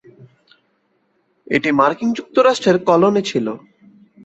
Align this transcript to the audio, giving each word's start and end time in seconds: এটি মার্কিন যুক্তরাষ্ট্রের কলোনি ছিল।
এটি 1.47 1.69
মার্কিন 1.79 2.09
যুক্তরাষ্ট্রের 2.17 2.77
কলোনি 2.87 3.21
ছিল। 3.29 3.47